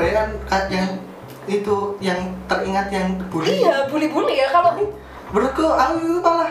kebanyakan 0.00 0.28
ka- 0.46 0.68
yang 0.68 0.88
itu 1.46 1.76
yang 2.00 2.20
teringat 2.46 2.88
yang 2.88 3.08
bully. 3.28 3.60
Iya 3.60 3.84
bully-bully 3.86 4.34
ya 4.34 4.48
kalau 4.48 4.80
menurutku 5.28 5.64
aku 5.64 5.94
itu 5.98 6.20
malah 6.20 6.50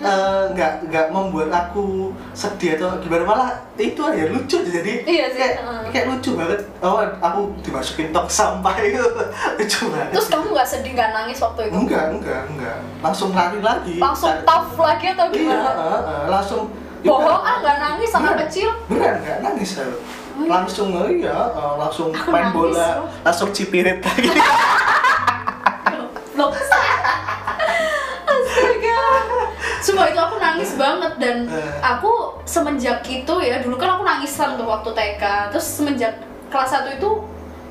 eh, 0.00 0.42
nggak 0.50 0.88
nggak 0.88 1.06
membuat 1.08 1.50
aku 1.50 2.08
sedih 2.32 2.74
atau 2.74 2.96
gimana 2.98 3.22
malah 3.22 3.48
itu 3.76 4.00
aja 4.00 4.24
lucu 4.26 4.58
jadi. 4.60 4.92
Iya 5.02 5.24
sih, 5.28 5.38
kayak, 5.38 5.54
heeh. 5.60 5.82
kayak 5.92 6.06
lucu 6.08 6.30
banget. 6.34 6.60
Oh 6.80 6.98
aku 6.98 7.40
dimasukin 7.60 8.08
tong 8.10 8.24
sampah 8.26 8.74
itu 8.86 8.96
lucu 9.56 9.80
banget. 9.88 10.10
Terus 10.10 10.26
kamu 10.28 10.46
nggak 10.50 10.68
sedih 10.68 10.92
nggak 10.94 11.10
nangis 11.12 11.38
waktu 11.38 11.60
itu? 11.68 11.74
Enggak 11.76 12.04
enggak 12.10 12.40
enggak. 12.48 12.76
Langsung 13.00 13.30
lari 13.30 13.60
lagi. 13.60 13.96
Langsung 13.96 14.32
Cari- 14.32 14.46
tough 14.46 14.72
lagi 14.78 15.06
atau 15.08 15.26
iya 15.26 15.36
gimana? 15.36 15.62
heeh, 15.68 16.00
heeh, 16.00 16.24
langsung 16.28 16.62
bohong 17.00 17.40
ah 17.40 17.56
nggak 17.60 17.76
nangis 17.78 18.10
Beneran. 18.12 18.40
kecil? 18.44 18.68
beneran 18.84 19.14
nggak 19.20 19.36
nangis 19.40 19.70
Oh, 20.40 20.42
iya. 20.42 20.50
langsung 20.50 20.88
oh 20.90 21.04
iya 21.04 21.36
eh, 21.50 21.74
langsung 21.76 22.08
Aku 22.10 22.30
main 22.30 22.48
bola 22.50 22.72
loh. 22.96 23.12
langsung 23.20 23.48
cipirit 23.50 24.00
lagi 24.06 24.24
Loh. 26.32 26.48
Astaga. 28.22 29.00
Sumpah 29.80 30.06
itu 30.06 30.16
aku 30.18 30.36
nangis 30.38 30.70
banget 30.74 31.12
dan 31.16 31.36
Eh. 31.46 31.72
aku 31.82 32.12
semenjak 32.44 33.00
itu 33.02 33.34
ya 33.38 33.58
dulu 33.58 33.76
kan 33.76 33.90
aku 33.94 34.02
nangisan 34.02 34.54
tuh 34.54 34.64
waktu 34.64 34.90
TK 34.90 35.22
terus 35.50 35.66
semenjak 35.70 36.14
kelas 36.48 36.72
1 36.74 36.96
itu 36.96 37.10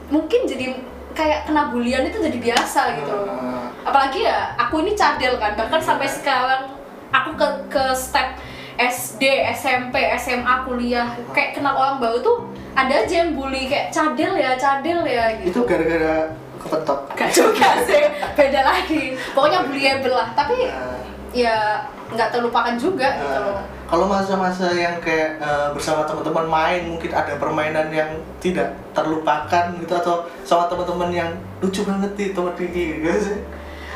mungkin 0.07 0.41
jadi 0.43 0.73
kayak 1.11 1.45
kena 1.45 1.69
bulian 1.69 2.01
itu 2.03 2.17
jadi 2.19 2.37
biasa 2.39 2.95
gitu 2.95 3.13
Eh. 3.13 3.65
apalagi 3.83 4.23
ya 4.23 4.53
aku 4.55 4.81
ini 4.81 4.93
cadel 4.93 5.35
kan 5.35 5.53
bahkan 5.55 5.77
sampai 5.79 6.05
sekarang 6.05 6.69
aku 7.09 7.33
ke 7.33 7.47
ke 7.67 7.83
step 7.93 8.37
SD, 8.75 9.19
SMP, 9.51 9.91
SMA, 10.15 10.63
kuliah 10.63 11.03
kayak 11.29 11.51
kenal 11.51 11.75
orang 11.75 11.99
baru 11.99 12.21
tuh 12.21 12.37
ada 12.71 12.93
aja 12.95 13.13
yang 13.19 13.31
bully 13.33 13.65
kayak 13.65 13.89
cadel 13.89 14.33
ya, 14.33 14.53
cadel 14.55 15.01
ya 15.03 15.35
itu 15.35 15.49
gitu. 15.51 15.59
gara-gara 15.63 16.29
kepetok 16.59 16.99
Gak 17.13 17.31
juga 17.31 17.69
sih, 17.83 18.03
beda 18.33 18.61
lagi. 18.61 19.15
Pokoknya 19.31 19.63
bullyable 19.63 20.11
lah, 20.11 20.27
tapi 20.33 20.67
Eh, 20.67 20.99
ya 21.31 21.79
nggak 22.09 22.33
terlupakan 22.33 22.73
juga 22.73 23.05
gitu 23.15 23.29
eh, 23.29 23.45
loh. 23.45 23.61
kalau 23.85 24.05
masa-masa 24.05 24.65
yang 24.71 24.97
kayak 24.97 25.37
eh, 25.37 25.69
bersama 25.71 26.01
teman-teman 26.03 26.45
main 26.45 26.81
mungkin 26.87 27.11
ada 27.11 27.37
permainan 27.37 27.87
yang 27.89 28.09
tidak 28.39 28.73
terlupakan 28.91 29.69
gitu 29.77 29.93
atau 29.93 30.25
sama 30.41 30.65
teman-teman 30.65 31.13
yang 31.13 31.29
lucu 31.59 31.85
banget 31.85 32.09
nih 32.15 32.29
teman 32.33 32.53
Diki 32.53 32.85
gitu 32.97 33.13
sih 33.19 33.37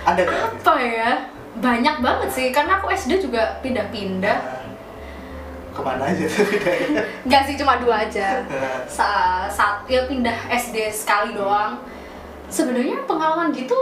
ada 0.04 0.22
gak? 0.22 0.40
Apa 0.62 0.74
ya? 0.78 1.12
Banyak 1.54 1.96
banget 2.00 2.30
sih, 2.30 2.48
karena 2.50 2.78
aku 2.78 2.90
SD 2.90 3.18
juga 3.20 3.58
pindah-pindah. 3.62 4.38
Eh, 4.38 4.63
ke 5.74 5.82
mana 5.82 6.06
aja 6.06 6.26
tuh 7.26 7.42
sih, 7.44 7.58
cuma 7.58 7.76
dua 7.78 8.06
aja. 8.06 8.46
Eh, 8.46 8.78
Sa 8.86 9.08
saat 9.48 9.84
ya 9.86 10.06
pindah 10.06 10.38
SD 10.48 10.88
sekali 10.88 11.34
doang. 11.34 11.82
Sebenarnya 12.46 13.02
pengalaman 13.04 13.50
gitu 13.50 13.74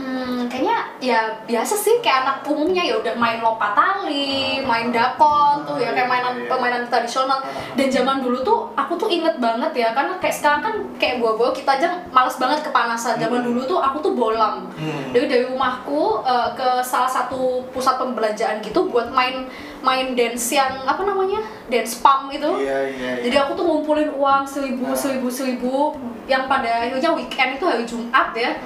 Hmm, 0.00 0.48
kayaknya 0.48 0.96
ya 0.96 1.20
biasa 1.44 1.76
sih 1.76 2.00
kayak 2.00 2.24
anak 2.24 2.36
umumnya 2.48 2.80
ya 2.80 2.96
udah 2.96 3.12
main 3.20 3.44
lompat 3.44 3.76
tali, 3.76 4.64
main 4.64 4.88
dakon 4.88 5.60
tuh 5.68 5.76
ya 5.76 5.92
kayak 5.92 6.08
mainan 6.08 6.48
permainan 6.48 6.88
tradisional. 6.88 7.44
Dan 7.76 7.92
zaman 7.92 8.24
dulu 8.24 8.40
tuh 8.40 8.72
aku 8.72 8.96
tuh 8.96 9.12
inget 9.12 9.36
banget 9.36 9.76
ya 9.76 9.92
karena 9.92 10.16
kayak 10.16 10.32
sekarang 10.32 10.60
kan 10.64 10.74
kayak 10.96 11.20
gua-gua 11.20 11.52
kita 11.52 11.76
aja 11.76 12.00
males 12.08 12.32
banget 12.40 12.64
kepanasan. 12.64 13.20
Zaman 13.20 13.44
dulu 13.44 13.60
tuh 13.68 13.76
aku 13.76 14.00
tuh 14.00 14.16
bolang. 14.16 14.72
Hmm. 14.72 15.12
Jadi 15.12 15.24
dari 15.28 15.44
rumahku 15.52 16.24
eh, 16.24 16.48
ke 16.56 16.80
salah 16.80 17.10
satu 17.12 17.68
pusat 17.68 18.00
pembelanjaan 18.00 18.64
gitu 18.64 18.88
buat 18.88 19.12
main 19.12 19.52
main 19.84 20.16
dance 20.16 20.56
yang 20.56 20.80
apa 20.88 21.04
namanya 21.04 21.44
dance 21.68 22.00
pump 22.00 22.32
itu. 22.32 22.48
Iya 22.64 22.78
iya. 22.88 23.10
iya. 23.20 23.22
Jadi 23.28 23.36
aku 23.36 23.52
tuh 23.52 23.64
ngumpulin 23.68 24.16
uang 24.16 24.48
seribu, 24.48 24.96
seribu, 24.96 25.28
seribu 25.28 25.92
yang 26.24 26.48
pada 26.48 26.88
akhirnya 26.88 27.12
weekend 27.12 27.60
itu 27.60 27.64
hari 27.68 27.84
Jumat 27.84 28.32
ya 28.32 28.56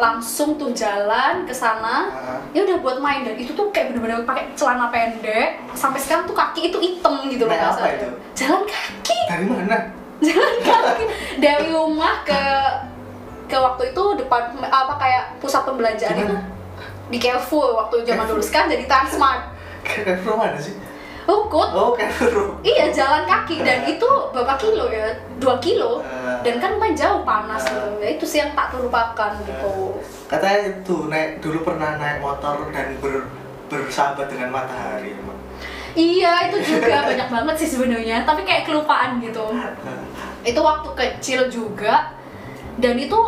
langsung 0.00 0.56
tuh 0.56 0.72
jalan 0.72 1.44
ke 1.44 1.52
sana. 1.52 2.08
Ah. 2.08 2.40
ya 2.56 2.64
udah 2.64 2.80
buat 2.80 2.98
main 3.00 3.24
dan 3.28 3.36
itu 3.36 3.52
tuh 3.52 3.68
kayak 3.68 3.92
bener-bener 3.92 4.24
pakai 4.24 4.52
celana 4.56 4.88
pendek. 4.88 5.60
Sampai 5.76 6.00
sekarang 6.00 6.24
tuh 6.24 6.36
kaki 6.36 6.72
itu 6.72 6.78
hitam 6.80 7.28
gitu 7.28 7.44
loh 7.44 7.52
apa 7.52 7.86
itu? 7.92 8.08
jalan 8.36 8.62
kaki. 8.64 9.18
Dari 9.28 9.44
mana? 9.48 9.78
jalan 10.26 10.56
kaki. 10.64 11.04
Dari 11.40 11.66
rumah 11.72 12.24
ke 12.24 12.42
ke 13.52 13.56
waktu 13.60 13.92
itu 13.92 14.04
depan 14.16 14.56
apa 14.64 14.94
kayak 14.96 15.24
pusat 15.38 15.62
pembelanjaan 15.68 16.16
itu. 16.16 16.36
Di 17.12 17.18
Carrefour 17.20 17.76
waktu 17.76 18.08
zaman 18.08 18.24
dulu. 18.24 18.40
Sekarang 18.40 18.72
jadi 18.72 18.88
Transmart. 18.88 19.52
Kayak 19.84 20.24
mana 20.24 20.56
sih? 20.56 20.72
Rungkut 21.22 21.70
Oh 21.70 21.94
kayak 21.94 22.10
Iya 22.60 22.90
jalan 22.90 23.22
kaki 23.24 23.62
dan 23.62 23.84
itu 23.84 24.08
berapa 24.30 24.54
kilo 24.56 24.90
ya? 24.90 25.06
2 25.38 25.46
kilo 25.58 26.02
Eh. 26.02 26.38
dan 26.42 26.58
kan 26.58 26.74
lumayan 26.74 26.94
jauh 26.94 27.22
panas 27.22 27.62
loh. 27.70 27.98
Ya 27.98 28.14
itu 28.14 28.22
sih 28.22 28.38
yang 28.38 28.52
tak 28.52 28.70
terlupakan 28.70 29.30
gitu. 29.42 29.98
Katanya 30.26 30.58
itu 30.72 30.96
naik 31.06 31.38
dulu 31.38 31.62
pernah 31.62 31.94
naik 31.96 32.18
motor 32.18 32.70
dan 32.70 32.94
ber, 32.98 33.26
bersahabat 33.66 34.26
dengan 34.26 34.50
matahari 34.50 35.14
emang. 35.14 35.38
Iya 35.92 36.48
itu 36.48 36.58
juga 36.72 37.02
banyak 37.10 37.28
banget 37.28 37.54
sih 37.58 37.68
sebenarnya 37.70 38.22
tapi 38.22 38.42
kayak 38.42 38.64
kelupaan 38.64 39.18
gitu. 39.18 39.50
Itu 40.42 40.60
waktu 40.60 40.88
kecil 40.92 41.46
juga 41.46 42.14
dan 42.76 42.96
itu 42.96 43.18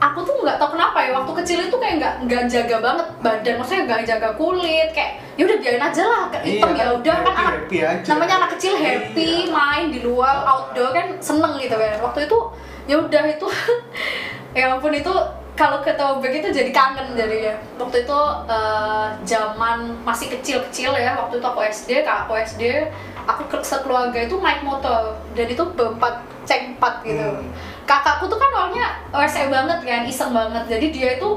aku 0.00 0.18
tuh 0.20 0.34
nggak 0.38 0.56
tahu 0.56 0.74
kenapa 0.74 0.98
ya 0.98 1.10
waktu 1.12 1.32
kecil 1.38 1.58
itu 1.62 1.76
kayak 1.76 1.94
nggak 1.96 2.14
nggak 2.24 2.42
jaga 2.46 2.76
banget 2.80 3.06
badan 3.20 3.54
maksudnya 3.54 3.82
nggak 3.84 4.02
jaga 4.06 4.28
kulit 4.34 4.88
kayak 4.90 5.12
ya 5.36 5.42
udah 5.44 5.56
biarin 5.56 5.82
aja 5.82 6.02
lah 6.02 6.22
hitam 6.38 6.70
Iya, 6.70 6.80
ya 6.80 6.86
udah 6.94 7.14
kan 7.14 7.24
anak 7.26 7.44
happy 7.54 7.78
aja. 7.78 8.06
namanya 8.08 8.34
anak 8.36 8.50
kecil 8.56 8.72
happy 8.74 9.28
Iya. 9.42 9.50
main 9.50 9.84
di 9.88 10.00
luar 10.00 10.36
outdoor 10.42 10.90
kan 10.90 11.06
seneng 11.18 11.54
gitu 11.56 11.74
kan 11.74 12.00
waktu 12.00 12.24
itu 12.24 12.38
ya 12.86 12.96
udah 12.96 13.22
itu 13.26 13.46
ya 14.58 14.64
ampun 14.70 14.92
itu 14.92 15.12
kalau 15.52 15.78
ke 15.78 15.92
throwback 15.92 16.32
itu 16.34 16.48
jadi 16.50 16.70
kangen 16.70 17.12
jadinya 17.12 17.52
waktu 17.76 18.00
itu 18.00 18.18
eh, 18.48 19.06
zaman 19.22 19.78
masih 20.00 20.26
kecil-kecil 20.30 20.90
ya 20.94 21.12
waktu 21.14 21.36
itu 21.36 21.46
aku 21.46 21.60
SD 21.62 21.90
kak 22.00 22.24
aku 22.24 22.32
SD 22.34 22.88
aku 23.22 23.44
ke 23.46 23.60
sekeluarga 23.60 24.16
itu 24.18 24.40
naik 24.40 24.64
motor 24.64 25.12
dan 25.36 25.46
itu 25.46 25.60
berempat 25.70 26.14
cek 26.42 26.74
empat 26.74 27.04
gitu 27.04 27.20
Hmm. 27.20 27.52
Kakakku 27.82 28.26
tuh 28.26 28.36
kan 28.36 28.50
orangnya 28.50 28.86
rese 29.10 29.46
banget 29.46 29.78
kan 29.80 30.02
iseng 30.04 30.30
banget. 30.30 30.64
Jadi 30.66 30.86
dia 30.90 31.08
itu 31.16 31.30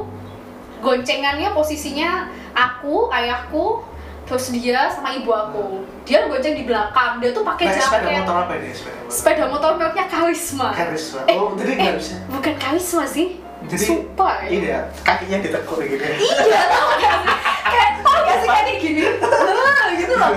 goncengannya 0.80 1.50
posisinya 1.52 2.28
aku 2.52 3.08
ayahku 3.10 3.82
terus 4.24 4.50
dia 4.50 4.88
sama 4.88 5.12
ibu 5.12 5.30
aku. 5.30 5.64
Dia 6.04 6.28
gonceng 6.28 6.54
di 6.54 6.64
belakang. 6.64 7.20
Dia 7.20 7.32
tuh 7.32 7.44
pakai 7.44 7.68
sepeda 7.70 8.00
jaket. 8.02 8.20
motor 8.22 8.36
apa 8.42 8.54
ini 8.56 8.70
sepeda 8.72 8.96
motor? 8.98 9.12
sepeda 9.12 9.46
motor 9.48 9.70
mereknya 9.76 10.06
Karisma 10.06 10.68
Karisma. 10.72 11.22
Eh, 11.26 11.36
Oh, 11.36 11.52
jadi 11.54 11.72
nggak 11.74 11.96
bisa. 11.98 12.16
bukan 12.28 12.54
Karisma 12.56 13.04
sih. 13.06 13.28
Jadi 13.64 13.80
Super 13.82 14.44
ini 14.46 14.68
ya 14.70 14.84
kakinya 15.02 15.40
ditekuk 15.40 15.80
gitu 15.82 15.96
ya. 15.98 16.16
iya 16.20 16.62
tau 16.68 16.92
gak 16.94 17.16
sih? 17.18 17.36
Kayak 17.64 17.92
tau 18.00 18.18
gak 18.22 18.38
sih 18.38 18.50
kayak 18.50 18.78
gini? 18.78 19.04
Gitu 19.94 20.14
loh. 20.14 20.32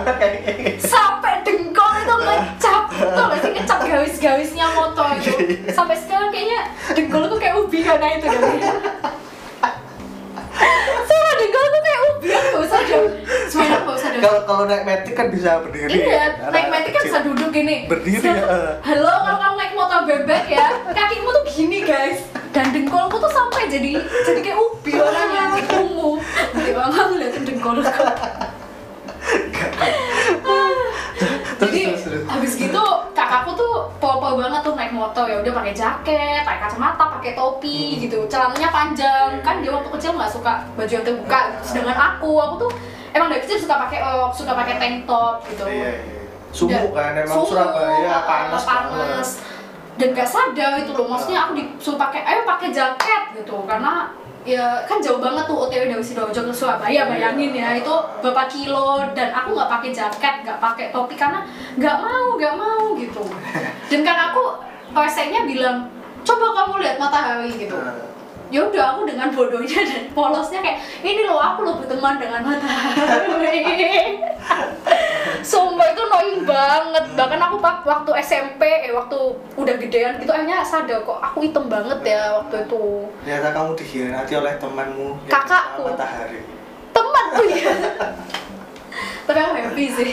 Sampai 0.79 1.36
ngecap 2.21 2.83
tau 2.93 3.27
gak 3.31 3.41
sih 3.43 3.51
ngecap 3.53 3.79
gawis-gawisnya 3.85 4.67
motor 4.73 5.09
itu 5.17 5.33
sampai 5.73 5.97
sekarang 5.99 6.29
kayaknya 6.33 6.61
dengkol 6.93 7.29
tuh 7.29 7.39
kayak 7.39 7.55
ubi 7.61 7.79
karena 7.85 8.07
itu 8.17 8.27
kan 8.27 8.41
sama 11.07 11.31
dengkol 11.37 11.65
tuh 11.69 11.83
kayak 11.83 12.01
ubi 12.15 12.29
aku 12.33 12.47
gak 12.49 12.63
usah 12.65 12.81
dong 12.89 13.07
sebenarnya 13.47 13.79
gak 13.85 13.97
usah 13.97 14.09
dong 14.11 14.23
Kalau 14.25 14.41
kalau 14.49 14.65
naik 14.65 14.83
metik 14.89 15.15
kan 15.15 15.29
bisa 15.29 15.61
berdiri. 15.61 15.93
Iya, 15.93 16.41
Anak-anak 16.41 16.53
naik 16.57 16.67
metik 16.73 16.93
kan 16.97 17.03
bisa 17.05 17.21
duduk 17.21 17.49
gini. 17.53 17.77
Berdiri, 17.87 18.25
ya. 18.25 18.81
Halo, 18.81 19.13
kalau 19.23 19.39
kamu 19.39 19.55
naik 19.61 19.73
motor 19.77 20.01
bebek 20.09 20.45
ya, 20.49 20.67
kakimu 20.89 21.29
tuh 21.31 21.45
gini 21.47 21.79
guys. 21.85 22.25
Dan 22.51 22.73
dengkolku 22.73 23.21
tuh 23.21 23.29
sampai 23.29 23.69
jadi 23.69 24.01
jadi 24.01 24.41
kayak 24.41 24.57
ubi 24.59 24.97
warnanya 24.97 25.61
ungu. 25.77 26.17
Nanti 26.57 26.71
bangga 26.73 27.03
ngeliatin 27.13 27.43
dengkolku. 27.45 28.05
Jadi 31.57 31.81
habis 32.29 32.53
gitu 32.55 32.83
kakakku 33.13 33.57
tuh 33.57 33.89
popo 33.97 34.37
banget 34.37 34.61
tuh 34.61 34.77
naik 34.77 34.93
motor 34.93 35.25
ya 35.25 35.41
udah 35.41 35.53
pakai 35.57 35.73
jaket, 35.73 36.43
pakai 36.45 36.61
kacamata, 36.69 37.05
pakai 37.17 37.33
topi 37.33 37.97
Hmm. 37.97 38.01
gitu. 38.05 38.19
Celananya 38.29 38.69
panjang 38.69 39.31
kan 39.41 39.65
dia 39.65 39.73
waktu 39.73 39.89
kecil 39.89 40.13
nggak 40.15 40.29
suka 40.29 40.53
baju 40.77 40.93
yang 40.93 41.05
terbuka. 41.05 41.41
Gitu. 41.49 41.63
Sedangkan 41.65 41.99
aku, 41.99 42.31
aku 42.37 42.55
tuh 42.67 42.71
emang 43.11 43.33
dari 43.33 43.41
kecil 43.41 43.57
suka 43.57 43.81
pakai 43.83 43.99
rok, 44.01 44.31
suka 44.33 44.53
pakai 44.53 44.75
tank 44.77 44.97
top 45.09 45.41
gitu. 45.49 45.65
Iya, 45.65 45.91
iya. 45.97 46.23
Dan- 46.57 46.89
kan 46.89 47.13
emang 47.13 47.37
Suhu, 47.37 47.53
Surabaya 47.53 48.09
uh, 48.09 48.23
panas 48.25 48.65
panas 48.65 49.29
dan 49.97 50.09
gak 50.13 50.29
sadar 50.29 50.77
itu 50.81 50.93
loh 50.93 51.05
maksudnya 51.05 51.45
aku 51.45 51.53
disuruh 51.57 51.97
pakai 51.97 52.25
ayo 52.25 52.45
pakai 52.45 52.69
jaket 52.69 53.23
gitu 53.37 53.61
karena 53.65 54.09
ya 54.47 54.87
kan 54.87 55.03
jauh 55.03 55.19
banget 55.19 55.43
tuh 55.51 55.67
OTW 55.67 55.91
dari 55.91 56.05
sidoarjo 56.07 56.47
ke 56.47 56.55
Surabaya 56.55 57.11
bayangin 57.11 57.51
ya 57.51 57.75
itu 57.75 57.91
berapa 58.23 58.47
kilo 58.47 59.03
dan 59.11 59.35
aku 59.35 59.59
nggak 59.59 59.71
pakai 59.75 59.91
jaket 59.91 60.35
nggak 60.47 60.63
pakai 60.63 60.95
topi 60.95 61.19
karena 61.19 61.43
nggak 61.75 61.97
mau 61.99 62.39
nggak 62.39 62.55
mau 62.55 62.95
gitu. 62.95 63.27
Dan 63.91 64.07
kan 64.07 64.31
aku 64.31 64.63
resenya 64.95 65.43
bilang 65.43 65.91
coba 66.23 66.47
kamu 66.63 66.75
lihat 66.79 66.97
matahari 67.03 67.51
gitu. 67.59 67.75
Nah, 67.75 68.07
ya 68.55 68.63
udah 68.63 68.95
aku 68.95 69.11
dengan 69.11 69.35
bodohnya 69.35 69.83
dan 69.83 70.07
polosnya 70.15 70.63
kayak 70.63 70.79
ini 71.03 71.27
loh 71.27 71.43
aku 71.43 71.67
loh 71.67 71.83
berteman 71.83 72.15
dengan 72.23 72.47
matahari 72.47 73.59
Sumpah 75.47 75.87
itu 75.87 76.03
annoying 76.03 76.43
banget. 76.43 77.05
Bahkan 77.15 77.39
aku 77.41 77.57
pak 77.57 77.87
waktu 77.87 78.11
SMP, 78.19 78.63
eh 78.67 78.91
waktu 78.91 79.15
udah 79.55 79.75
gedean 79.79 80.19
gitu 80.19 80.29
akhirnya 80.29 80.59
sadar 80.61 80.99
kok 81.01 81.23
aku 81.23 81.39
hitam 81.41 81.71
banget 81.71 82.03
ya 82.05 82.35
waktu 82.35 82.67
itu. 82.67 83.07
Ternyata 83.23 83.49
kamu 83.55 83.71
dikhianati 83.75 84.33
oleh 84.35 84.55
temanmu 84.59 85.09
Kakakku. 85.27 85.87
matahari. 85.87 86.43
Teman 86.91 87.25
tuh 87.31 87.47
ya. 87.47 87.71
Tapi 89.23 89.39
aku 89.39 89.55
happy 89.55 89.87
sih. 89.93 90.11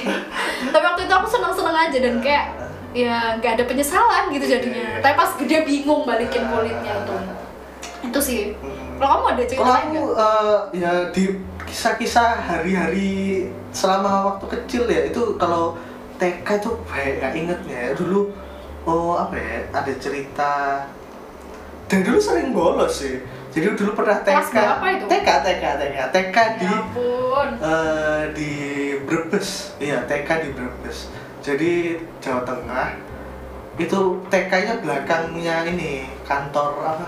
Tapi 0.70 0.84
waktu 0.84 1.02
itu 1.04 1.14
aku 1.14 1.28
seneng-seneng 1.28 1.78
aja 1.80 1.98
dan 2.00 2.16
kayak 2.20 2.46
ya 2.94 3.16
nggak 3.38 3.58
ada 3.58 3.66
penyesalan 3.66 4.30
gitu 4.30 4.46
jadinya. 4.46 5.02
Tapi 5.02 5.14
pas 5.14 5.32
gede 5.34 5.58
bingung 5.66 6.06
balikin 6.06 6.46
kulitnya 6.46 6.94
itu. 7.02 7.16
Itu 8.04 8.20
sih. 8.20 8.42
Hmm. 8.62 9.02
Kalau 9.02 9.10
kamu 9.18 9.26
ada 9.28 9.44
cerita 9.44 9.60
Kalau 9.60 9.74
lain 9.74 9.88
aku 9.88 10.02
nggak? 10.04 10.14
eh, 10.14 10.58
ya 10.78 10.94
di 11.10 11.24
kisah-kisah 11.64 12.30
hari-hari 12.38 13.50
selama 13.74 14.34
waktu 14.34 14.46
kecil 14.54 14.86
ya 14.86 15.10
itu 15.10 15.36
kalau 15.42 15.75
TK 16.22 16.48
itu 16.62 16.72
baik 16.88 17.14
nggak 17.20 17.34
ingetnya 17.34 17.78
ya. 17.90 17.92
Dulu 17.98 18.31
oh 18.86 19.18
apa 19.18 19.36
ya 19.36 19.66
ada 19.74 19.94
cerita. 19.98 20.86
Dan 21.90 22.06
dulu 22.06 22.18
sering 22.22 22.56
bolos 22.56 23.04
sih. 23.04 23.20
Jadi 23.54 23.78
dulu 23.78 23.94
pernah 23.94 24.18
TK? 24.22 24.50
TK 24.50 24.58
TK 25.10 25.30
TK 25.46 25.98
TK 26.10 26.38
di 26.58 26.66
Ya 26.66 26.80
eh, 27.62 28.22
di 28.34 28.52
Brebes. 29.06 29.78
Iya 29.78 30.06
TK 30.10 30.30
di 30.48 30.50
Brebes. 30.54 31.12
Jadi 31.44 32.00
Jawa 32.24 32.42
Tengah 32.48 33.14
itu 33.74 34.00
TK-nya 34.30 34.80
belakangnya 34.86 35.66
ini 35.66 36.06
kantor 36.24 36.72
apa? 36.81 37.08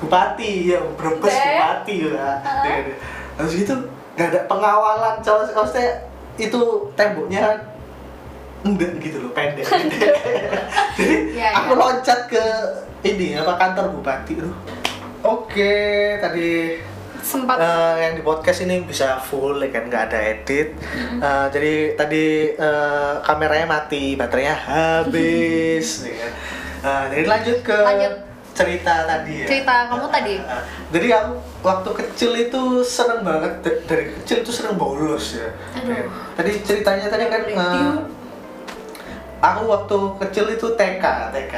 Bupati 0.00 0.74
ya 0.74 0.80
Brebes 0.98 1.32
bupati 1.32 1.94
ya 2.12 2.28
Heeh. 2.44 2.64
Iya, 2.66 2.76
iya. 2.92 2.96
habis 3.38 3.56
itu 3.62 3.74
nggak 4.14 4.28
ada 4.30 4.40
pengawalan 4.46 5.14
cowok 5.20 5.50
maksudnya 5.52 5.90
itu 6.34 6.60
temboknya 6.94 7.58
enggak 8.64 8.96
gitu 8.98 9.20
loh 9.20 9.32
pendek. 9.36 9.62
Jadi 10.98 11.36
Iya, 11.36 11.48
aku 11.52 11.76
iya. 11.76 11.80
loncat 11.84 12.20
ke 12.30 12.44
ini 13.04 13.36
apa 13.36 13.52
kantor 13.60 13.92
bupati 13.92 14.32
tuh 14.40 14.54
oke 15.20 15.74
tadi 16.18 16.80
Sempat. 17.24 17.56
Eh, 17.56 17.94
yang 18.04 18.20
di 18.20 18.22
podcast 18.22 18.68
ini 18.68 18.84
bisa 18.84 19.16
full 19.16 19.56
ya 19.56 19.72
kan? 19.72 19.88
Nggak 19.88 20.12
ada 20.12 20.20
edit. 20.20 20.76
Eh, 21.16 21.46
jadi 21.48 21.96
tadi 21.96 22.52
eh, 22.52 23.14
kameranya 23.24 23.64
mati 23.64 24.12
baterainya 24.12 24.52
habis 24.52 25.86
ya 26.04 26.12
kan. 26.20 26.32
Eh, 26.84 27.04
jadi 27.16 27.22
lanjut 27.24 27.58
ke 27.64 27.72
Lanjut. 27.80 28.14
Cerita 28.54 29.02
tadi 29.02 29.42
ya? 29.42 29.46
Cerita 29.46 29.90
kamu 29.90 30.06
tadi. 30.08 30.34
Eh, 30.38 30.62
jadi 30.88 31.08
aku 31.12 31.30
waktu 31.60 31.90
kecil 31.96 32.30
itu 32.40 32.62
seneng 32.80 33.20
banget 33.20 33.52
Da- 33.60 33.82
dari 33.84 34.14
kecil 34.14 34.40
itu 34.40 34.50
seneng 34.50 34.74
bolos 34.74 35.34
ya. 35.34 35.50
Aduh. 35.74 36.06
Tadi 36.32 36.50
ceritanya 36.60 37.06
tadi 37.08 37.24
kan 37.26 37.42
eh, 37.42 37.52
diu. 37.52 37.90
aku 39.40 39.62
waktu 39.66 39.96
kecil 40.20 40.46
itu 40.50 40.66
TK 40.72 41.04
TK 41.30 41.52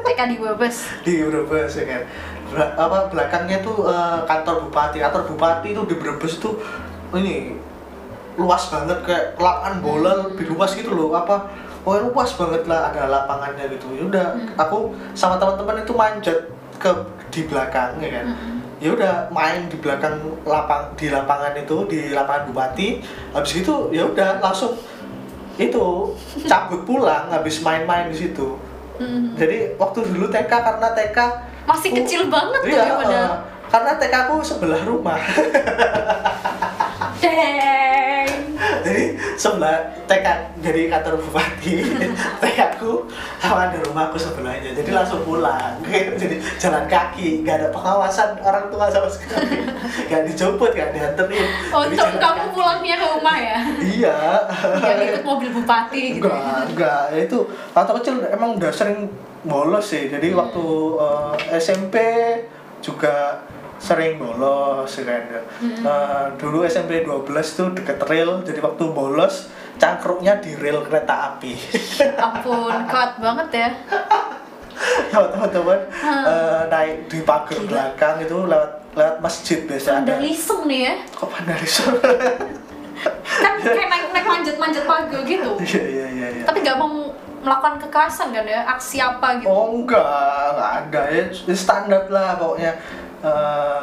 TK 0.00 0.20
di 0.26 0.36
Brebes. 0.38 0.76
di 1.02 1.14
Brebes 1.20 1.72
ya 1.74 1.84
kan. 1.84 2.02
Bela- 2.46 2.72
apa 2.78 2.98
belakangnya 3.08 3.58
tuh 3.60 3.84
eh, 3.84 4.18
kantor 4.24 4.64
bupati. 4.64 4.98
Kantor 4.98 5.22
bupati 5.26 5.68
itu 5.70 5.82
di 5.84 5.94
Brebes 5.94 6.38
itu 6.38 6.50
ini 7.12 7.58
luas 8.34 8.66
banget 8.66 8.98
kayak 9.02 9.38
lapangan 9.38 9.78
bola 9.78 10.10
lebih 10.24 10.50
luas 10.50 10.70
gitu 10.72 10.90
loh. 10.90 11.10
Apa 11.12 11.50
pokoknya 11.84 12.08
luas 12.08 12.30
banget 12.32 12.62
lah 12.64 12.80
ada 12.88 13.02
lapangannya 13.06 13.64
gitu 13.70 13.86
ya 13.92 14.02
udah 14.04 14.26
aku 14.56 14.78
sama 15.12 15.36
teman-teman 15.36 15.78
itu 15.78 15.92
manjat 15.92 16.38
ke 16.74 16.90
di 17.28 17.44
belakang 17.44 17.94
ya 17.98 18.10
kan 18.10 18.26
ya 18.76 18.88
udah 18.90 19.14
main 19.30 19.64
di 19.66 19.76
belakang 19.76 20.16
lapang 20.42 20.90
di 20.94 21.06
lapangan 21.06 21.52
itu 21.54 21.76
di 21.86 22.10
lapangan 22.10 22.48
bupati 22.48 22.98
habis 23.30 23.52
itu 23.56 23.74
ya 23.90 24.02
udah 24.02 24.40
langsung 24.40 24.74
itu 25.54 25.84
cabut 26.42 26.82
pulang 26.82 27.28
habis 27.28 27.60
main-main 27.60 28.08
di 28.08 28.18
situ 28.18 28.56
Mm. 28.94 29.34
jadi 29.34 29.74
waktu 29.74 30.06
dulu 30.06 30.30
TK 30.30 30.46
karena 30.46 30.86
TK 30.88 31.18
Masih 31.66 31.90
aku- 31.90 31.98
kecil 31.98 32.22
banget 32.28 32.62
tuh 32.62 32.70
iya, 32.70 32.78
ya 32.80 32.94
padahal. 32.94 33.26
eh, 33.26 33.34
karena 33.66 33.92
TK 33.98 34.14
aku 34.22 34.34
sebelah 34.38 34.82
rumah. 34.84 35.18
Jadi 39.34 39.40
sebelah 39.40 39.76
TK 40.06 40.26
jadi 40.60 40.80
kantor 40.88 41.14
bupati 41.18 41.74
TK 42.40 42.58
aku 42.72 43.10
sama 43.36 43.66
ada 43.66 43.78
rumahku 43.80 44.14
sebelahnya 44.14 44.70
jadi 44.72 44.90
langsung 44.92 45.22
pulang 45.22 45.74
jadi 46.20 46.38
jalan 46.56 46.86
kaki 46.86 47.42
nggak 47.42 47.56
ada 47.56 47.68
pengawasan 47.70 48.38
orang 48.40 48.66
tua 48.68 48.86
sama 48.88 49.08
sekali 49.08 49.66
nggak 50.08 50.22
dijemput 50.24 50.70
nggak 50.70 50.90
dianterin 50.92 51.46
Oh, 51.68 51.82
Jadi 51.82 51.90
untuk 51.90 52.06
jalan 52.06 52.18
kamu 52.20 52.38
kaki. 52.40 52.54
pulangnya 52.54 52.94
ke 52.94 53.06
rumah 53.08 53.36
ya? 53.36 53.58
iya 53.82 54.18
Yang 54.80 54.98
ikut 55.04 55.22
mobil 55.24 55.48
bupati 55.52 56.02
gitu. 56.12 56.24
enggak 56.24 56.62
enggak 56.68 57.02
Ya 57.10 57.20
itu 57.20 57.38
waktu 57.72 57.92
kecil 57.96 58.14
emang 58.24 58.50
udah 58.54 58.70
sering 58.70 59.10
bolos 59.42 59.86
sih 59.86 60.06
jadi 60.06 60.26
Hmm. 60.26 60.38
waktu 60.40 60.64
eh, 60.96 61.58
SMP 61.58 61.94
juga 62.80 63.42
sering 63.76 64.16
bolos 64.16 64.90
ya 64.94 65.04
kan 65.04 65.22
Hmm. 65.54 65.80
Eh, 65.80 66.26
dulu 66.36 66.62
SMP 66.62 67.00
12 67.00 67.24
tuh 67.50 67.68
deket 67.72 67.98
rel 68.02 68.42
jadi 68.42 68.58
waktu 68.58 68.84
bolos 68.88 69.48
cangkruknya 69.74 70.38
di 70.38 70.54
rel 70.54 70.80
kereta 70.80 71.14
api 71.32 71.54
Ampun, 72.24 72.74
kuat 72.84 73.16
banget 73.16 73.48
ya. 73.52 73.68
Sama 75.08 75.26
teman-teman 75.32 75.80
Hmm. 75.94 76.24
eh, 76.24 76.62
naik 76.66 76.96
di 77.06 77.18
pagar 77.22 77.58
belakang 77.60 78.16
itu 78.20 78.36
lewat 78.40 78.70
lewat 78.92 79.16
masjid 79.18 79.58
biasa 79.62 79.88
ada 79.96 80.14
Vandalisme 80.14 80.58
nih 80.64 80.80
ya. 80.82 80.94
kok 81.10 81.28
vandalisme 81.28 81.92
Kan 83.36 83.54
kayak 83.58 83.88
naik 83.88 84.04
naik 84.10 84.26
manjat-manjat 84.28 84.84
pagar 84.84 85.20
gitu. 85.24 85.50
iya 85.60 85.82
iya 85.84 86.06
iya 86.08 86.26
iya. 86.32 86.44
Tapi 86.44 86.58
nggak 86.60 86.76
mau 86.76 87.10
melakukan 87.40 87.76
kekerasan 87.78 88.30
kan 88.30 88.46
ya? 88.46 88.64
Aksi 88.66 88.96
apa 88.98 89.36
gitu? 89.36 89.46
Oh 89.46 89.74
enggak, 89.74 90.06
enggak 90.54 90.70
ada 90.80 91.02
ya 91.10 91.24
ya 91.28 91.54
standar 91.54 92.06
lah 92.08 92.34
pokoknya 92.34 92.72
eh 93.24 93.82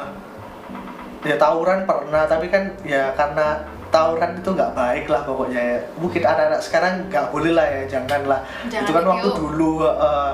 ya 1.22 1.36
tawuran 1.38 1.86
pernah 1.86 2.26
tapi 2.26 2.50
kan 2.50 2.74
ya 2.82 3.14
karena 3.14 3.62
tawuran 3.94 4.40
itu 4.40 4.50
nggak 4.56 4.74
baik 4.74 5.06
lah 5.12 5.22
pokoknya 5.28 5.62
ya. 5.62 5.78
mungkin 6.00 6.22
anak-anak 6.24 6.62
sekarang 6.64 6.94
nggak 7.12 7.30
boleh 7.30 7.52
lah 7.54 7.68
ya 7.68 7.82
jangan 7.86 8.22
lah 8.26 8.40
Jangan 8.72 8.86
itu 8.88 8.92
kan 8.96 9.04
waktu 9.06 9.30
yuk. 9.30 9.38
dulu 9.38 9.72
eh, 9.86 10.34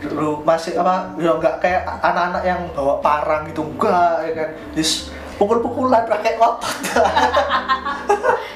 dulu 0.00 0.30
masih 0.44 0.72
apa 0.78 1.12
ya 1.18 1.32
nggak 1.34 1.54
kayak 1.60 1.82
anak-anak 2.00 2.42
yang 2.46 2.60
bawa 2.72 3.00
parang 3.02 3.42
gitu 3.48 3.62
enggak 3.64 4.14
ya 4.28 4.32
kan 4.36 4.48
Just 4.76 5.10
pukul-pukulan 5.40 6.04
pakai 6.04 6.36
otot 6.36 6.76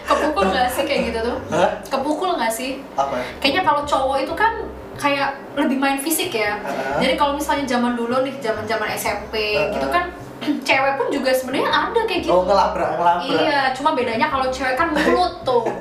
Kepukul 0.04 0.44
nggak 0.52 0.68
sih 0.68 0.84
kayak 0.84 1.00
gitu 1.08 1.18
tuh? 1.32 1.38
Hah? 1.48 1.70
Kepukul 1.88 2.30
nggak 2.36 2.52
sih? 2.52 2.84
apa 2.92 3.16
ya? 3.16 3.24
Kayaknya 3.40 3.62
kalau 3.64 3.82
cowok 3.88 4.16
itu 4.20 4.34
kan 4.36 4.52
kayak 4.94 5.30
lebih 5.54 5.76
main 5.76 5.98
fisik 5.98 6.30
ya. 6.30 6.58
Heeh. 6.58 6.98
Jadi 7.00 7.14
kalau 7.14 7.34
misalnya 7.34 7.64
zaman 7.66 7.94
dulu 7.94 8.22
nih, 8.22 8.34
zaman-zaman 8.38 8.88
SMP 8.90 9.34
Heeh. 9.54 9.72
gitu 9.72 9.88
kan 9.88 10.10
cewek 10.68 11.00
pun 11.00 11.08
juga 11.08 11.30
sebenarnya 11.32 11.70
ada 11.70 12.00
kayak 12.04 12.20
gitu. 12.26 12.34
oh 12.34 12.44
ngelabrak 12.44 13.00
ngelabrak 13.00 13.32
Iya, 13.32 13.60
cuma 13.72 13.96
bedanya 13.96 14.26
kalau 14.28 14.46
cewek 14.50 14.76
kan 14.76 14.92
mulut 14.92 15.40
tuh. 15.42 15.64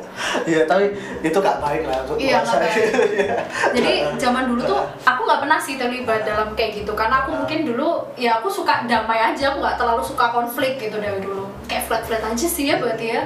Iya, 0.43 0.63
tapi 0.65 0.93
itu 1.19 1.35
nggak 1.35 1.57
baik 1.59 1.83
lah 1.87 2.03
untuk 2.05 2.15
Iya, 2.19 2.39
puasa. 2.41 2.59
baik. 2.61 2.75
Iya. 3.19 3.37
Jadi 3.75 3.91
zaman 4.15 4.43
dulu 4.47 4.61
tuh 4.63 4.79
aku 5.03 5.21
nggak 5.23 5.41
pernah 5.43 5.59
sih 5.59 5.75
terlibat 5.75 6.23
dalam 6.23 6.53
kayak 6.53 6.79
gitu 6.79 6.91
karena 6.93 7.23
aku 7.23 7.35
mungkin 7.35 7.63
dulu 7.65 8.07
ya 8.15 8.39
aku 8.39 8.47
suka 8.47 8.85
damai 8.85 9.19
aja, 9.19 9.51
aku 9.51 9.59
nggak 9.59 9.75
terlalu 9.75 10.03
suka 10.03 10.31
konflik 10.31 10.79
gitu 10.79 10.95
dari 10.95 11.19
dulu. 11.19 11.49
Kayak 11.67 11.83
flat-flat 11.89 12.23
aja 12.23 12.47
sih 12.47 12.69
ya 12.69 12.79
berarti 12.79 13.19
ya. 13.19 13.23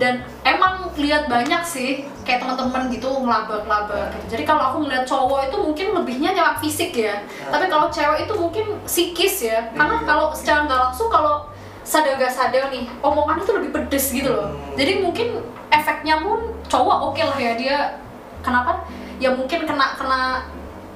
Dan 0.00 0.24
emang 0.42 0.88
lihat 0.96 1.28
banyak 1.28 1.62
sih 1.62 1.90
kayak 2.22 2.44
teman-teman 2.44 2.88
gitu 2.88 3.08
ngelabrak-labrak 3.08 4.12
gitu. 4.16 4.36
Jadi 4.36 4.42
kalau 4.44 4.62
aku 4.72 4.76
ngeliat 4.84 5.04
cowok 5.04 5.48
itu 5.48 5.56
mungkin 5.58 5.86
lebihnya 5.96 6.30
nyerang 6.32 6.58
fisik 6.58 6.92
ya. 6.92 7.20
Tapi 7.48 7.66
kalau 7.66 7.88
cewek 7.88 8.24
itu 8.24 8.34
mungkin 8.34 8.64
psikis 8.84 9.48
ya. 9.48 9.58
Karena 9.72 10.00
Iya. 10.00 10.06
kalau 10.06 10.26
secara 10.32 10.64
nggak 10.64 10.80
langsung 10.88 11.08
kalau 11.08 11.48
sadar 11.82 12.14
gak 12.14 12.30
sadar 12.30 12.70
nih 12.70 12.86
omongan 13.02 13.42
itu 13.42 13.52
lebih 13.58 13.70
pedes 13.74 14.14
gitu 14.14 14.30
loh 14.30 14.54
Hmm. 14.54 14.78
jadi 14.78 15.02
mungkin 15.02 15.42
efeknya 15.66 16.22
pun 16.22 16.38
cowok 16.70 17.10
oke 17.10 17.18
lah 17.18 17.34
ya 17.34 17.58
dia 17.58 17.98
kenapa 18.38 18.86
ya 19.18 19.34
mungkin 19.34 19.66
kena 19.66 19.98
kena 19.98 20.46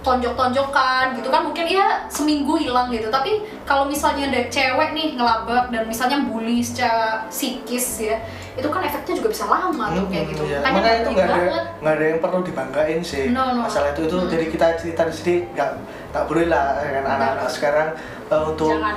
tonjok-tonjokan 0.07 1.19
gitu 1.19 1.29
kan 1.29 1.43
mungkin 1.43 1.67
ya 1.67 2.07
seminggu 2.07 2.55
hilang 2.57 2.87
gitu 2.89 3.11
tapi 3.11 3.37
kalau 3.63 3.85
misalnya 3.85 4.31
ada 4.31 4.47
cewek 4.47 4.95
nih 4.95 5.19
ngelabrak 5.19 5.67
dan 5.69 5.83
misalnya 5.85 6.23
bully 6.23 6.63
secara 6.63 7.27
psikis 7.27 7.99
ya 8.01 8.23
itu 8.55 8.65
kan 8.67 8.81
efeknya 8.81 9.15
juga 9.17 9.29
bisa 9.29 9.45
lama 9.45 9.85
tuh 9.91 10.07
kayak 10.07 10.25
gitu 10.31 10.43
Iya. 10.47 10.63
Makanya 10.63 10.93
itu 10.97 11.09
nggak 11.11 11.27
ada 11.27 11.61
nggak 11.77 11.93
ada 11.93 12.05
yang 12.07 12.21
perlu 12.21 12.41
dibanggain 12.41 13.01
sih. 13.03 13.25
No, 13.29 13.43
no. 13.51 13.67
Masalah 13.67 13.91
itu 13.91 14.07
itu 14.07 14.17
Hmm. 14.17 14.31
jadi 14.31 14.45
kita 14.47 14.67
cerita 14.79 15.03
di 15.05 15.13
sini 15.13 15.35
nggak 15.51 15.71
nggak 16.15 16.25
boleh 16.25 16.47
lah 16.47 16.65
kan 16.79 17.05
anak-anak 17.05 17.49
sekarang 17.51 17.89
eh, 18.27 18.43
untuk 18.47 18.71
jangan 18.71 18.95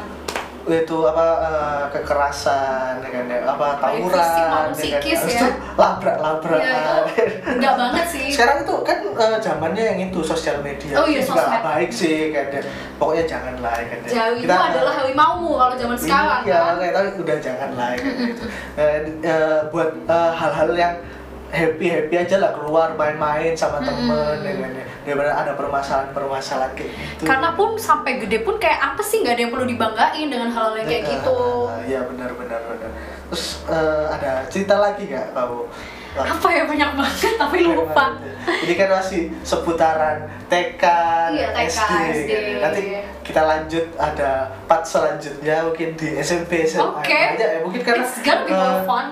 itu 0.68 0.98
apa 1.08 1.28
kekerasan 1.94 3.00
ya, 3.06 3.40
apa 3.48 3.68
tawuran 3.80 4.20
ya 4.20 4.46
kan. 4.52 4.68
psikis 4.76 5.22
ya. 5.26 5.32
itu 5.40 5.48
labrak-labrak. 5.80 6.60
Iya, 6.60 6.82
itu 7.16 7.60
nggak 7.60 7.74
banget 7.80 8.06
sih 8.12 8.28
sekarang 8.36 8.58
itu 8.68 8.76
kan 8.84 8.98
eh, 9.06 9.38
zamannya 9.40 9.84
yang 9.84 10.00
itu 10.12 10.20
sosial 10.26 10.60
media 10.60 11.00
Oh 11.00 11.08
iya, 11.08 11.24
itu 11.24 11.32
juga 11.32 11.62
baik 11.64 11.92
sih 11.92 12.36
kan 12.36 12.46
ya. 12.52 12.62
pokoknya 13.00 13.24
jangan 13.26 13.56
lah 13.64 13.74
ya 13.80 13.86
kan 13.88 13.98
ya. 14.04 14.10
jauhimu 14.12 14.60
adalah 14.60 14.94
harimaumu 15.00 15.52
kalau 15.56 15.76
zaman 15.80 15.98
sekarang 15.98 16.42
iya 16.44 16.92
kan 16.92 17.06
udah 17.16 17.38
jangan 17.40 17.70
lah 17.78 17.88
ya 17.94 17.98
kan 18.04 18.14
gitu. 18.20 18.44
Eh, 18.80 18.98
eh, 19.24 19.60
buat 19.72 19.92
hal-hal 20.10 20.70
yang 20.76 20.96
happy 21.50 21.88
happy 21.88 22.16
aja 22.16 22.36
lah 22.38 22.54
keluar 22.54 22.94
main-main 22.94 23.54
sama 23.54 23.82
temen 23.82 24.38
ya 24.40 24.54
kan 24.56 24.72
ya. 24.72 24.86
daripada 25.02 25.32
ada 25.36 25.52
permasalahan-permasalahan 25.54 26.74
kayak 26.74 26.92
gitu 26.94 27.24
karena 27.26 27.50
pun 27.54 27.74
sampai 27.76 28.22
gede 28.22 28.42
pun 28.42 28.56
kayak 28.56 28.78
apa 28.78 29.02
sih 29.02 29.20
nggak 29.20 29.34
ada 29.34 29.42
yang 29.42 29.52
perlu 29.52 29.66
dibanggain 29.66 30.28
dengan 30.28 30.50
hal-hal 30.50 30.78
yang 30.78 30.88
kayak 30.88 31.04
Ah, 31.04 31.12
gitu 31.12 31.38
iya 31.86 32.00
benar 32.06 32.30
benar 32.34 32.62
benar 32.64 32.90
terus 33.28 33.46
eh, 33.66 34.06
ada 34.10 34.46
cerita 34.46 34.78
lagi 34.78 35.04
nggak 35.06 35.34
kamu 35.34 35.60
apa 36.10 36.48
ya 36.50 36.64
banyak 36.66 36.90
banget 36.98 37.34
tapi 37.38 37.58
lupa 37.64 38.18
Ini 38.50 38.74
kan 38.76 38.90
masih 38.92 39.30
seputaran 39.46 40.26
TK, 40.50 40.84
Iya, 41.30 41.54
TK, 41.54 41.70
SD. 41.70 41.94
SD. 41.94 42.32
Nanti 42.58 42.82
kita 43.22 43.46
lanjut 43.46 43.86
ada 43.94 44.50
part 44.66 44.82
selanjutnya 44.82 45.62
mungkin 45.62 45.94
di 45.94 46.18
SMP 46.18 46.66
SMA 46.66 46.82
Oke. 46.98 47.14
aja 47.14 47.46
ya. 47.46 47.60
Mungkin 47.62 47.82
karena 47.86 48.02
it's 48.02 48.18
gonna 48.20 48.42
be 48.42 48.52
more 48.52 48.74
eh, 48.74 48.86
fun 48.90 49.06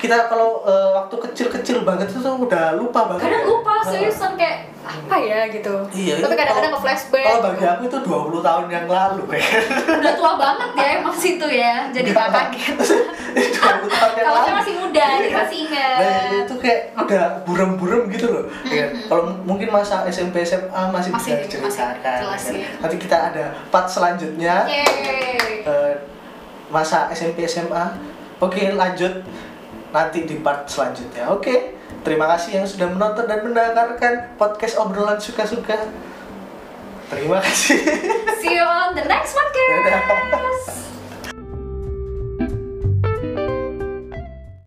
kita 0.00 0.26
kalau 0.26 0.64
eh, 0.64 0.88
waktu 0.94 1.14
kecil-kecil 1.20 1.84
banget 1.84 2.08
itu 2.08 2.18
tuh 2.18 2.34
udah 2.38 2.72
lupa 2.74 3.04
banget. 3.06 3.20
kadang 3.22 3.36
ya. 3.38 3.46
lupa 3.46 3.72
seriusan 3.82 4.32
kayak 4.34 4.58
apa 4.80 5.16
ya 5.16 5.40
gitu 5.46 5.74
Iya, 5.92 6.18
tapi 6.18 6.34
kadang-kadang 6.34 6.72
nge 6.72 6.80
flashback 6.80 7.26
Kalau 7.28 7.42
bagi 7.44 7.64
aku 7.64 7.82
itu 7.84 7.98
20 8.00 8.40
tahun 8.40 8.66
yang 8.66 8.86
lalu 8.86 9.22
ya 9.30 9.44
udah 9.94 10.14
tua 10.14 10.32
banget 10.34 10.70
ya 10.74 10.86
emang 10.96 11.14
situ 11.14 11.46
ya 11.46 11.74
jadi 11.86 12.08
gak 12.10 12.28
kaget 12.28 12.74
20 12.80 13.60
tahun 13.92 14.10
yang 14.10 14.24
kalau 14.24 14.34
lalu. 14.34 14.42
saya 14.42 14.54
masih 14.56 14.74
muda 14.76 15.04
jadi 15.12 15.20
Iya. 15.22 15.36
masih 15.38 15.58
ingat 15.62 15.98
Nah, 16.00 16.40
itu 16.40 16.54
kayak 16.56 16.80
udah 16.96 17.24
burem-burem 17.44 18.02
gitu 18.08 18.26
loh. 18.26 18.44
Ya, 18.64 18.86
Kalau 19.04 19.22
mungkin 19.42 19.68
masa 19.68 20.02
SMP 20.06 20.42
SMA 20.42 20.64
masih, 20.88 21.10
Masih, 21.10 21.32
bisa 21.38 21.60
masih 21.60 21.60
diceritakan. 21.60 22.18
jelas 22.18 22.40
ya 22.40 22.48
kan. 22.48 22.54
sih. 22.56 22.60
Nanti 22.80 22.96
kita 22.98 23.16
ada 23.28 23.44
part 23.68 23.86
selanjutnya 23.86 24.54
Yeay. 24.64 25.62
eh, 25.62 25.94
masa 26.68 27.06
SMP 27.10 27.44
SMA. 27.44 27.84
Oke, 28.38 28.72
lanjut 28.72 29.12
nanti 29.90 30.26
di 30.26 30.38
part 30.40 30.66
selanjutnya. 30.66 31.30
Oke. 31.30 31.78
Terima 32.00 32.24
kasih 32.30 32.62
yang 32.62 32.66
sudah 32.66 32.88
menonton 32.88 33.28
dan 33.28 33.44
mendengarkan 33.44 34.34
podcast 34.40 34.80
obrolan 34.80 35.20
suka-suka. 35.20 35.90
Terima 37.10 37.42
kasih. 37.42 37.78
see 38.40 38.54
you 38.56 38.64
on 38.64 38.94
the 38.94 39.04
next 39.04 39.34
podcast 39.34 39.68
Dadah. 39.84 40.89